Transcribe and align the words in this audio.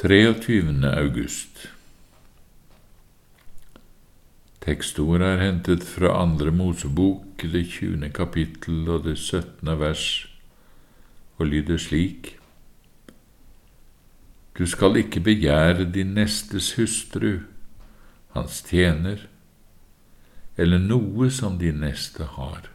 23. 0.00 0.62
august 0.96 1.58
Tekstord 4.64 5.20
er 5.20 5.42
hentet 5.42 5.82
fra 5.84 6.14
Andre 6.22 6.48
Mosebok, 6.56 7.42
det 7.42 7.66
20. 7.68 8.08
kapittel 8.16 8.88
og 8.88 9.04
det 9.04 9.18
17. 9.18 9.68
vers, 9.76 10.06
og 11.36 11.46
lyder 11.46 11.76
slik:" 11.76 12.38
Du 14.58 14.64
skal 14.66 14.96
ikke 14.96 15.20
begjære 15.20 15.84
din 15.92 16.16
nestes 16.16 16.72
hustru, 16.80 17.44
hans 18.32 18.62
tjener, 18.62 19.28
eller 20.56 20.78
noe 20.78 21.30
som 21.30 21.58
din 21.58 21.84
neste 21.84 22.24
har. 22.24 22.72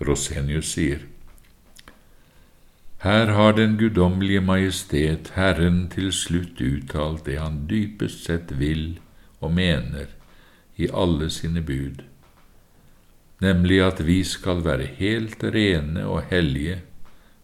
Rosenius 0.00 0.76
sier, 0.76 1.08
her 3.04 3.26
har 3.26 3.52
Den 3.52 3.76
guddommelige 3.76 4.40
majestet, 4.40 5.34
Herren, 5.36 5.90
til 5.92 6.08
slutt 6.12 6.60
uttalt 6.64 7.26
det 7.26 7.36
han 7.36 7.66
dypest 7.68 8.24
sett 8.24 8.54
vil 8.56 8.96
og 9.44 9.52
mener 9.52 10.08
i 10.80 10.88
alle 10.88 11.28
sine 11.30 11.60
bud, 11.60 12.00
nemlig 13.44 13.82
at 13.84 14.00
vi 14.06 14.22
skal 14.24 14.64
være 14.64 14.88
helt 14.96 15.44
rene 15.44 16.06
og 16.08 16.30
hellige, 16.32 16.80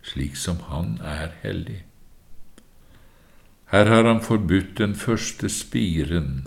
slik 0.02 0.40
som 0.40 0.64
Han 0.70 0.96
er 1.04 1.36
hellig. 1.42 1.84
Her 3.70 3.84
har 3.84 4.08
han 4.08 4.24
forbudt 4.24 4.78
den 4.78 4.94
første 4.94 5.48
spiren, 5.48 6.46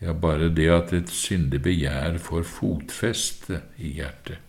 ja, 0.00 0.12
bare 0.12 0.48
det 0.48 0.70
at 0.72 0.92
et 0.92 1.10
syndig 1.10 1.60
begjær 1.62 2.18
får 2.18 2.42
fotfeste 2.42 3.62
i 3.76 3.98
hjertet. 4.00 4.47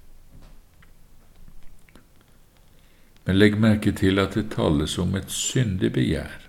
Men 3.30 3.38
legg 3.38 3.60
merke 3.62 3.92
til 3.94 4.18
at 4.18 4.34
det 4.34 4.48
tales 4.56 4.96
om 4.98 5.12
et 5.14 5.30
syndig 5.30 5.92
begjær, 5.94 6.48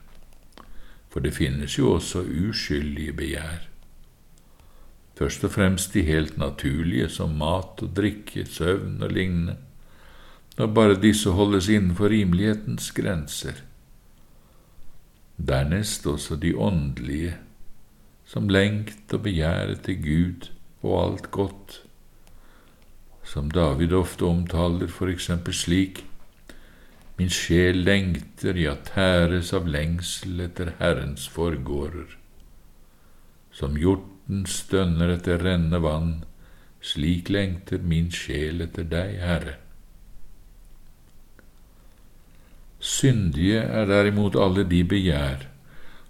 for 1.13 1.21
det 1.21 1.35
finnes 1.37 1.75
jo 1.77 1.91
også 1.93 2.23
uskyldige 2.25 3.13
begjær. 3.19 3.67
Først 5.21 5.45
og 5.45 5.53
fremst 5.59 5.93
de 5.93 6.07
helt 6.09 6.39
naturlige, 6.41 7.11
som 7.13 7.37
mat 7.37 7.85
og 7.85 7.93
drikke, 8.01 8.47
søvn 8.49 8.97
og 9.05 9.13
lignende, 9.13 9.59
når 10.57 10.73
bare 10.81 10.97
disse 11.05 11.37
holdes 11.37 11.69
innenfor 11.69 12.09
rimelighetens 12.09 12.89
grenser. 12.97 13.61
Dernest 15.37 16.09
også 16.09 16.41
de 16.41 16.57
åndelige, 16.57 17.37
som 18.25 18.49
lengt 18.49 19.13
og 19.13 19.27
begjæret 19.29 19.85
til 19.85 20.01
Gud 20.09 20.53
og 20.81 21.03
alt 21.05 21.31
godt, 21.31 21.83
som 23.21 23.51
David 23.53 23.93
ofte 23.93 24.25
omtaler 24.25 24.89
for 24.89 25.13
eksempel 25.13 25.53
slik 25.53 26.07
Min 27.21 27.29
sjel 27.29 27.83
lengter, 27.85 28.57
ja, 28.57 28.79
tæres 28.81 29.51
av 29.53 29.67
lengsel 29.69 30.39
etter 30.41 30.71
Herrens 30.79 31.27
forgårder. 31.29 32.15
Som 33.53 33.77
hjorten 33.77 34.47
stønner 34.49 35.13
etter 35.19 35.43
renne 35.45 35.83
vann, 35.85 36.15
slik 36.81 37.29
lengter 37.29 37.85
min 37.85 38.09
sjel 38.09 38.65
etter 38.65 38.89
deg, 38.89 39.19
Herre. 39.21 39.59
Syndige 42.81 43.67
er 43.69 43.93
derimot 43.93 44.41
alle 44.41 44.65
de 44.73 44.81
begjær 44.95 45.45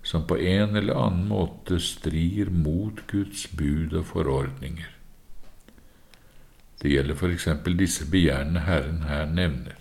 som 0.06 0.30
på 0.30 0.38
en 0.38 0.78
eller 0.78 0.94
annen 0.94 1.26
måte 1.34 1.82
strir 1.82 2.54
mot 2.54 3.02
Guds 3.10 3.48
bud 3.50 3.98
og 3.98 4.06
forordninger. 4.14 4.94
Det 6.78 6.94
gjelder 6.94 7.18
for 7.18 7.34
eksempel 7.34 7.74
disse 7.82 8.06
begjærene 8.06 8.68
Herren 8.70 9.08
her 9.10 9.26
nevner 9.26 9.79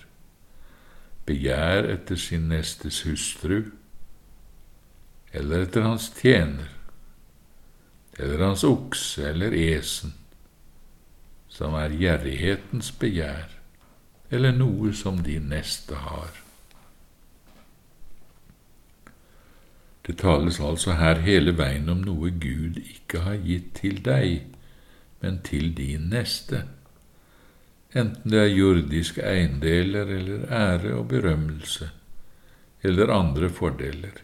begjær 1.30 1.86
etter 1.94 2.18
sin 2.18 2.50
nestes 2.50 3.04
hustru, 3.06 3.62
eller 5.32 5.68
etter 5.68 5.86
hans 5.86 6.10
tjener, 6.18 6.72
eller 8.18 8.46
hans 8.48 8.66
okse 8.66 9.30
eller 9.30 9.54
esen, 9.54 10.16
som 11.50 11.78
er 11.78 11.94
gjerrighetens 11.94 12.92
begjær, 13.00 13.54
eller 14.30 14.54
noe 14.58 14.94
som 14.94 15.22
de 15.26 15.38
neste 15.42 15.98
har. 16.02 16.34
Det 20.06 20.18
tales 20.18 20.58
altså 20.60 20.96
her 20.98 21.22
hele 21.22 21.54
veien 21.58 21.90
om 21.94 22.02
noe 22.02 22.32
Gud 22.42 22.80
ikke 22.82 23.22
har 23.28 23.38
gitt 23.46 23.76
til 23.78 24.02
deg, 24.06 24.48
men 25.22 25.42
til 25.46 25.70
din 25.78 26.10
neste 26.10 26.64
enten 27.94 28.32
det 28.32 28.40
er 28.44 28.52
jordiske 28.54 29.24
eiendeler 29.26 30.12
eller 30.18 30.50
ære 30.54 30.96
og 31.00 31.08
berømmelse 31.10 31.90
eller 32.84 33.12
andre 33.12 33.50
fordeler. 33.50 34.22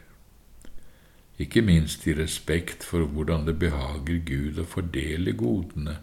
Ikke 1.39 1.61
minst 1.61 2.05
i 2.07 2.13
respekt 2.15 2.83
for 2.83 3.03
hvordan 3.11 3.47
det 3.47 3.57
behager 3.59 4.21
Gud 4.27 4.59
å 4.61 4.67
fordele 4.69 5.33
godene, 5.35 5.97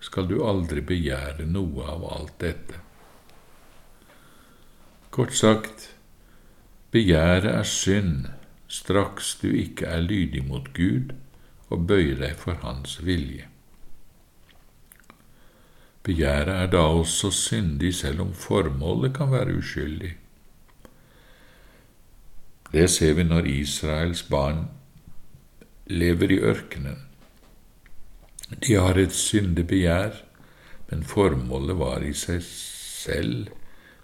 skal 0.00 0.30
du 0.30 0.38
aldri 0.46 0.80
begjære 0.80 1.44
noe 1.44 1.84
av 1.84 2.06
alt 2.08 2.38
dette. 2.40 2.78
Kort 5.12 5.34
sagt, 5.36 5.90
begjæret 6.94 7.50
er 7.52 7.68
synd 7.68 8.30
straks 8.70 9.34
du 9.42 9.50
ikke 9.50 9.90
er 9.90 10.04
lydig 10.06 10.46
mot 10.46 10.72
Gud 10.72 11.12
og 11.68 11.86
bøyer 11.90 12.16
deg 12.22 12.38
for 12.38 12.56
Hans 12.62 12.96
vilje. 13.04 13.50
Begjæret 16.10 16.48
er 16.48 16.66
da 16.66 16.78
også 16.90 17.28
syndig 17.30 17.94
selv 17.94 18.20
om 18.20 18.32
formålet 18.34 19.12
kan 19.14 19.30
være 19.30 19.52
uskyldig. 19.58 20.10
Det 22.72 22.90
ser 22.90 23.12
vi 23.14 23.22
når 23.22 23.46
Israels 23.46 24.22
barn 24.22 24.64
lever 25.86 26.30
i 26.34 26.38
ørkenen. 26.38 26.98
De 28.66 28.74
har 28.74 28.98
et 28.98 29.12
syndig 29.12 29.66
begjær, 29.66 30.18
men 30.90 31.04
formålet 31.04 31.78
var 31.78 32.02
i 32.02 32.12
seg 32.12 32.42
selv 32.42 33.46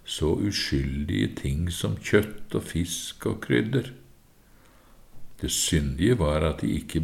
så 0.05 0.31
uskyldige 0.31 1.33
ting 1.43 1.67
som 1.73 1.99
kjøtt 1.99 2.55
og 2.55 2.63
fisk 2.63 3.25
og 3.25 3.41
krydder. 3.41 3.91
Det 5.41 5.51
syndige 5.51 6.19
var 6.23 6.47
at 6.53 6.63
de 6.63 6.71
ikke 6.79 7.03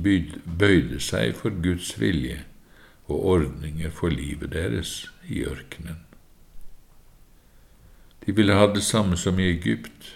bøyde 0.60 1.04
seg 1.04 1.36
for 1.36 1.62
Guds 1.64 1.92
vilje 2.00 2.40
og 3.08 3.26
ordninger 3.36 3.92
for 3.92 4.14
livet 4.14 4.54
deres 4.54 5.12
i 5.28 5.44
ørkenen. 5.44 6.00
De 8.26 8.36
ville 8.36 8.56
ha 8.56 8.68
det 8.72 8.84
samme 8.84 9.18
som 9.20 9.40
i 9.40 9.50
Egypt. 9.52 10.14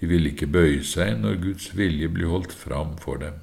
De 0.00 0.08
ville 0.08 0.32
ikke 0.32 0.48
bøye 0.48 0.84
seg 0.84 1.18
når 1.20 1.42
Guds 1.42 1.68
vilje 1.76 2.08
ble 2.08 2.30
holdt 2.30 2.54
fram 2.56 2.96
for 3.00 3.20
dem. 3.20 3.36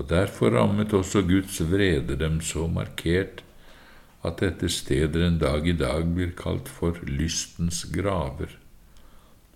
Og 0.00 0.08
derfor 0.10 0.50
rammet 0.50 0.92
også 0.92 1.22
Guds 1.22 1.60
vrede 1.70 2.16
dem 2.18 2.40
så 2.40 2.66
markert 2.66 3.44
at 4.26 4.42
dette 4.42 4.68
stedet 4.70 5.22
en 5.26 5.38
dag 5.38 5.66
i 5.66 5.74
dag 5.78 6.06
blir 6.14 6.34
kalt 6.38 6.68
for 6.70 6.98
lystens 7.06 7.84
graver, 7.94 8.54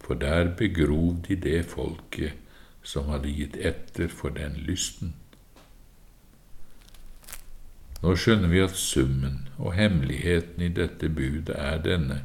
for 0.03 0.19
der 0.19 0.55
begrov 0.59 1.23
de 1.27 1.37
det 1.37 1.65
folket 1.71 2.35
som 2.87 3.11
hadde 3.11 3.35
gitt 3.35 3.57
etter 3.59 4.11
for 4.11 4.35
den 4.35 4.59
lysten. 4.67 5.15
Nå 8.07 8.13
skjønner 8.15 8.53
vi 8.53 8.61
at 8.63 8.77
summen 8.79 9.49
og 9.59 9.73
hemmeligheten 9.75 10.63
i 10.63 10.69
dette 10.71 11.09
budet 11.11 11.57
er 11.59 11.81
denne. 11.83 12.21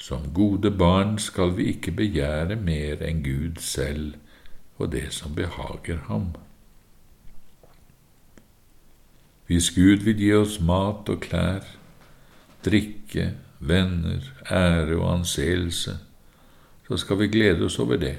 Som 0.00 0.30
gode 0.32 0.70
barn 0.72 1.18
skal 1.20 1.52
vi 1.58 1.66
ikke 1.74 1.92
begjære 1.98 2.56
mer 2.56 3.04
enn 3.04 3.20
Gud 3.26 3.60
selv 3.60 4.16
og 4.80 4.94
det 4.96 5.10
som 5.12 5.36
behager 5.36 6.00
ham. 6.08 6.32
Hvis 9.46 9.70
Gud 9.76 10.08
vil 10.08 10.24
gi 10.24 10.32
oss 10.40 10.56
mat 10.64 11.12
og 11.12 11.20
klær, 11.20 11.68
drikke, 12.64 13.34
venner, 13.60 14.24
ære 14.48 14.96
og 14.96 15.18
anseelse, 15.18 15.98
så 16.88 16.96
skal 16.96 17.20
vi 17.20 17.28
glede 17.28 17.68
oss 17.68 17.76
over 17.78 18.00
det 18.00 18.16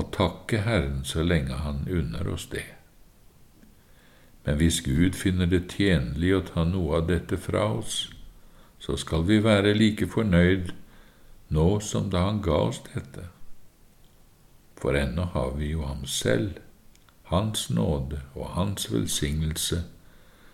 og 0.00 0.14
takke 0.16 0.64
Herren 0.64 1.02
så 1.04 1.20
lenge 1.20 1.60
Han 1.60 1.84
unner 1.92 2.32
oss 2.32 2.48
det. 2.48 2.70
Men 4.44 4.56
hvis 4.58 4.80
Gud 4.80 5.14
finner 5.14 5.46
det 5.46 5.68
tjenlig 5.70 6.32
å 6.34 6.42
ta 6.46 6.64
noe 6.66 6.98
av 6.98 7.06
dette 7.10 7.38
fra 7.38 7.68
oss, 7.78 8.08
så 8.82 8.96
skal 8.98 9.26
vi 9.28 9.38
være 9.42 9.76
like 9.76 10.08
fornøyd 10.10 10.72
nå 11.54 11.68
som 11.84 12.10
da 12.10 12.24
Han 12.26 12.42
ga 12.42 12.58
oss 12.66 12.80
dette. 12.88 13.28
For 14.80 14.98
ennå 14.98 15.28
har 15.34 15.54
vi 15.58 15.70
jo 15.70 15.86
Ham 15.86 16.06
selv, 16.06 16.58
Hans 17.30 17.70
nåde 17.70 18.24
og 18.34 18.56
Hans 18.56 18.90
velsignelse, 18.92 19.84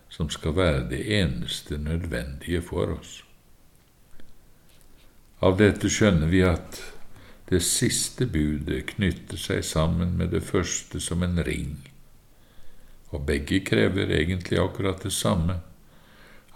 som 0.09 0.29
skal 0.31 0.57
være 0.57 0.85
det 0.91 1.01
eneste 1.21 1.79
nødvendige 1.79 2.61
for 2.63 2.93
oss. 2.99 3.23
Av 5.41 5.57
dette 5.57 5.89
skjønner 5.89 6.29
vi 6.29 6.43
at 6.45 6.81
det 7.49 7.63
siste 7.65 8.27
budet 8.27 8.91
knytter 8.93 9.41
seg 9.41 9.65
sammen 9.65 10.17
med 10.19 10.35
det 10.37 10.43
første 10.45 11.01
som 11.01 11.23
en 11.25 11.41
ring 11.47 11.79
og 13.11 13.25
begge 13.27 13.61
krever 13.65 14.13
egentlig 14.13 14.59
akkurat 14.61 15.03
det 15.03 15.13
samme, 15.13 15.61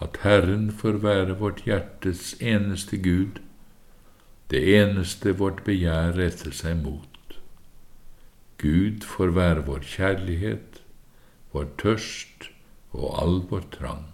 at 0.03 0.19
Herren 0.23 0.71
får 0.73 1.01
være 1.05 1.39
vårt 1.39 1.63
hjertes 1.67 2.35
eneste 2.41 2.99
Gud, 2.99 3.41
det 4.51 4.63
eneste 4.77 5.33
vårt 5.39 5.63
begjær 5.65 6.13
retter 6.19 6.53
seg 6.53 6.83
mot. 6.83 7.09
Gud 8.61 9.07
får 9.09 9.33
være 9.35 9.65
vår 9.67 9.87
kjærlighet, 9.95 10.83
vår 11.53 11.71
tørst 11.81 12.51
og 12.93 13.07
all 13.23 13.41
vår 13.51 13.65
trang. 13.73 14.05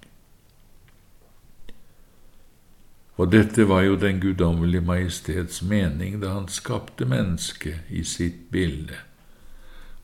Og 3.19 3.33
dette 3.33 3.67
var 3.67 3.83
jo 3.83 3.97
den 3.99 4.21
guddommelige 4.23 4.85
majestets 4.87 5.59
mening 5.67 6.21
da 6.23 6.37
han 6.37 6.47
skapte 6.49 7.07
mennesket 7.09 7.91
i 7.91 8.05
sitt 8.07 8.47
bilde, 8.55 8.95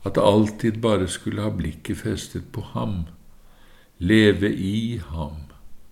at 0.05 0.15
det 0.15 0.21
alltid 0.21 0.77
bare 0.81 1.07
skulle 1.07 1.41
ha 1.41 1.49
blikket 1.49 1.97
festet 1.97 2.51
på 2.53 2.61
ham, 2.75 3.05
leve 3.97 4.51
i 4.53 5.01
ham 5.09 5.41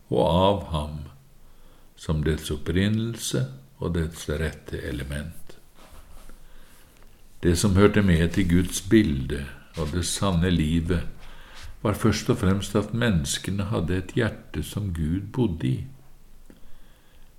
og 0.10 0.24
av 0.28 0.66
ham, 0.70 1.00
som 1.96 2.22
dets 2.24 2.52
opprinnelse 2.54 3.46
og 3.80 3.96
dets 3.98 4.28
rette 4.30 4.82
element. 4.86 5.58
Det 7.44 7.58
som 7.60 7.76
hørte 7.76 8.02
med 8.02 8.30
til 8.36 8.50
Guds 8.50 8.82
bilde 8.82 9.46
og 9.78 9.90
det 9.92 10.06
sanne 10.06 10.50
livet, 10.50 11.02
var 11.82 11.98
først 12.00 12.30
og 12.30 12.38
fremst 12.40 12.76
at 12.80 12.94
menneskene 12.94 13.66
hadde 13.68 13.98
et 13.98 14.14
hjerte 14.16 14.64
som 14.64 14.94
Gud 14.96 15.26
bodde 15.36 15.68
i, 15.68 15.80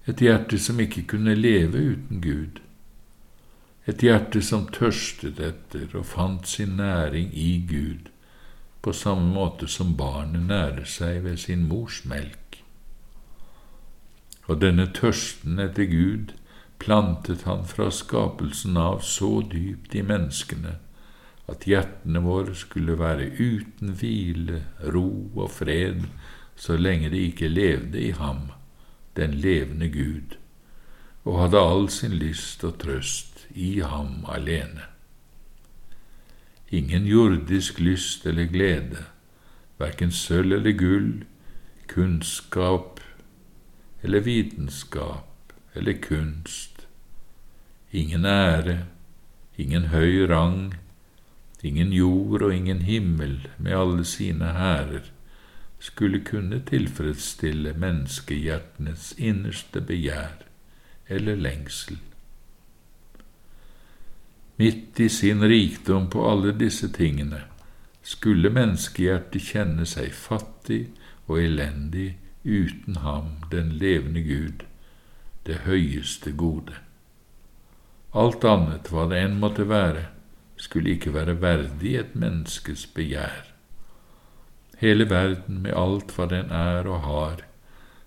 et 0.07 0.21
hjerte 0.21 0.59
som 0.61 0.81
ikke 0.81 1.07
kunne 1.09 1.33
leve 1.35 1.81
uten 1.95 2.21
Gud, 2.21 2.61
et 3.87 4.03
hjerte 4.03 4.41
som 4.41 4.65
tørstet 4.73 5.41
etter 5.45 5.91
og 5.99 6.07
fant 6.09 6.49
sin 6.49 6.79
næring 6.79 7.35
i 7.37 7.59
Gud, 7.69 8.09
på 8.81 8.93
samme 8.97 9.29
måte 9.35 9.69
som 9.69 9.93
barnet 9.97 10.47
nærer 10.49 10.87
seg 10.89 11.21
ved 11.25 11.37
sin 11.43 11.67
mors 11.69 12.01
melk. 12.09 12.63
Og 14.49 14.61
denne 14.61 14.87
tørsten 14.93 15.61
etter 15.61 15.89
Gud 15.89 16.33
plantet 16.81 17.45
han 17.49 17.65
fra 17.69 17.91
skapelsen 17.93 18.77
av 18.81 19.05
så 19.05 19.39
dypt 19.53 19.95
i 19.97 20.05
menneskene 20.05 20.79
at 21.49 21.67
hjertene 21.69 22.23
våre 22.25 22.55
skulle 22.57 22.97
være 22.97 23.29
uten 23.37 23.93
hvile, 24.01 24.63
ro 24.97 25.09
og 25.37 25.51
fred 25.53 26.07
så 26.57 26.77
lenge 26.81 27.11
de 27.13 27.27
ikke 27.29 27.53
levde 27.53 28.01
i 28.01 28.13
ham, 28.17 28.49
den 29.17 29.37
levende 29.45 29.91
Gud, 29.93 30.39
og 31.25 31.41
hadde 31.43 31.61
all 31.61 31.89
sin 31.93 32.17
lyst 32.17 32.65
og 32.65 32.79
trøst 32.81 33.34
i 33.51 33.81
ham 33.81 34.25
alene. 34.29 34.89
Ingen 36.71 37.07
jordisk 37.07 37.81
lyst 37.81 38.27
eller 38.27 38.45
glede, 38.45 39.05
verken 39.79 40.11
sølv 40.11 40.53
eller 40.53 40.73
gull, 40.73 41.25
kunnskap 41.87 43.01
eller 44.03 44.21
vitenskap 44.21 45.53
eller 45.75 45.93
kunst, 46.03 46.87
ingen 47.93 48.25
ære, 48.25 48.85
ingen 49.57 49.91
høy 49.95 50.27
rang, 50.29 50.75
ingen 51.63 51.93
jord 51.93 52.43
og 52.43 52.55
ingen 52.55 52.83
himmel 52.83 53.49
med 53.59 53.73
alle 53.73 54.05
sine 54.05 54.53
hærer 54.57 55.11
skulle 55.85 56.21
kunne 56.25 56.63
tilfredsstille 56.67 57.75
menneskehjertenes 57.77 59.15
innerste 59.19 59.81
begjær 59.81 60.43
eller 61.09 61.37
lengsel. 61.37 61.99
Midt 64.57 65.01
i 65.01 65.09
sin 65.09 65.43
rikdom 65.43 66.11
på 66.11 66.31
alle 66.31 66.53
disse 66.55 66.89
tingene 66.95 67.41
skulle 68.05 68.53
menneskehjertet 68.55 69.43
kjenne 69.43 69.87
seg 69.89 70.13
fattig 70.15 70.85
og 71.27 71.41
elendig 71.41 72.13
uten 72.45 73.01
ham, 73.03 73.41
den 73.51 73.73
levende 73.81 74.23
Gud, 74.23 74.67
det 75.49 75.65
høyeste 75.65 76.35
gode. 76.37 76.77
Alt 78.15 78.45
annet, 78.47 78.93
hva 78.93 79.09
det 79.11 79.25
enn 79.25 79.41
måtte 79.41 79.67
være, 79.67 80.05
skulle 80.61 80.95
ikke 80.95 81.15
være 81.17 81.35
verdig 81.41 81.97
et 81.99 82.15
menneskes 82.15 82.87
begjær. 82.95 83.49
Hele 84.79 85.09
verden 85.11 85.65
med 85.65 85.75
alt 85.75 86.15
hva 86.15 86.29
den 86.31 86.53
er 86.55 86.87
og 86.87 87.03
har, 87.09 87.43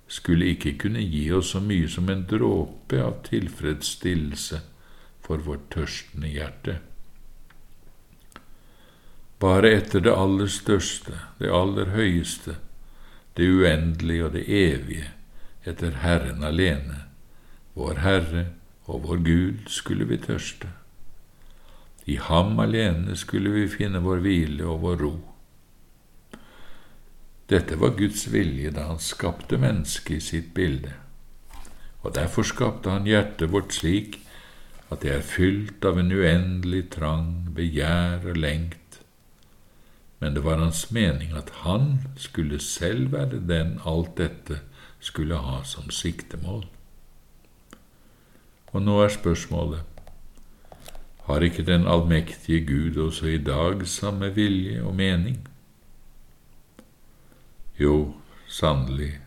skulle 0.07 0.53
ikke 0.53 0.77
kunne 0.85 1.03
gi 1.03 1.25
oss 1.35 1.51
så 1.51 1.59
mye 1.59 1.89
som 1.91 2.07
en 2.13 2.23
dråpe 2.29 3.01
av 3.03 3.19
tilfredsstillelse 3.27 4.61
for 5.27 5.44
vårt 5.44 5.68
tørstende 5.74 6.29
hjerte. 6.31 6.77
Bare 9.44 9.74
etter 9.75 10.01
det 10.01 10.15
aller 10.15 10.50
største, 10.50 11.13
det 11.38 11.51
aller 11.53 11.91
høyeste, 11.94 12.56
det 13.38 13.50
uendelige 13.51 14.25
og 14.25 14.33
det 14.33 14.45
evige, 14.47 15.12
etter 15.68 16.00
Herren 16.01 16.45
alene, 16.47 17.03
vår 17.75 18.00
Herre 18.01 18.45
og 18.88 19.03
vår 19.03 19.24
Gud, 19.27 19.68
skulle 19.68 20.07
vi 20.09 20.18
tørste. 20.24 20.71
I 22.07 22.15
ham 22.24 22.56
alene 22.63 23.18
skulle 23.19 23.51
vi 23.51 23.68
finne 23.68 24.00
vår 24.01 24.24
hvile 24.24 24.63
og 24.65 24.79
vår 24.85 25.03
ro. 25.03 25.15
Dette 27.51 27.77
var 27.79 27.97
Guds 28.00 28.25
vilje 28.31 28.71
da 28.75 28.88
han 28.88 29.03
skapte 29.03 29.59
mennesket 29.59 30.15
i 30.18 30.24
sitt 30.24 30.53
bilde, 30.56 30.95
og 32.01 32.15
derfor 32.15 32.47
skapte 32.47 32.89
han 32.89 33.06
hjertet 33.07 33.51
vårt 33.51 33.75
slik 33.75 34.18
at 34.89 35.01
det 35.04 35.12
er 35.13 35.25
fylt 35.25 35.86
av 35.86 36.00
en 36.00 36.12
uendelig 36.12 36.86
trang, 36.95 37.50
begjær 37.56 38.24
og 38.31 38.39
lengt, 38.39 39.01
men 40.19 40.34
det 40.34 40.44
var 40.45 40.62
hans 40.63 40.88
mening 40.92 41.36
at 41.38 41.51
han 41.63 42.00
skulle 42.18 42.60
selv 42.63 43.12
være 43.12 43.44
den 43.50 43.78
alt 43.86 44.16
dette 44.18 44.62
skulle 45.00 45.38
ha 45.38 45.62
som 45.68 45.92
siktemål. 45.94 46.66
Og 48.74 48.81
nå 48.81 48.98
er 49.04 49.13
spørsmålet 49.13 49.84
har 51.28 51.44
ikke 51.44 51.63
den 51.68 51.88
allmektige 51.88 52.66
Gud 52.66 52.98
også 52.98 53.25
i 53.28 53.38
dag 53.38 53.88
samme 53.88 54.30
vilje 54.36 54.84
og 54.84 54.95
mening? 54.95 55.48
Jo, 57.80 58.13
sannelig, 58.48 59.19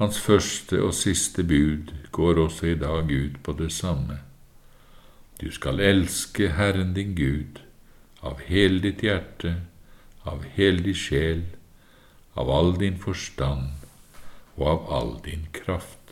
hans 0.00 0.20
første 0.20 0.80
og 0.82 0.94
siste 0.94 1.44
bud 1.44 1.92
går 2.12 2.40
også 2.46 2.66
i 2.66 2.78
dag 2.80 3.12
ut 3.12 3.36
på 3.42 3.52
det 3.52 3.72
samme. 3.72 4.18
Du 5.40 5.50
skal 5.52 5.80
elske 5.80 6.48
Herren 6.56 6.94
din 6.96 7.14
Gud 7.14 7.60
av 8.24 8.40
hele 8.48 8.80
ditt 8.80 9.02
hjerte, 9.04 9.52
av 10.24 10.46
hele 10.56 10.80
din 10.86 10.96
sjel, 10.96 11.42
av 12.34 12.50
all 12.50 12.72
din 12.80 12.96
forstand 12.98 13.84
og 14.56 14.66
av 14.66 14.92
all 14.98 15.12
din 15.24 15.46
kraft. 15.52 16.05